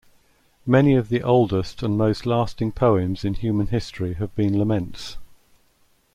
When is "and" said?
1.83-1.95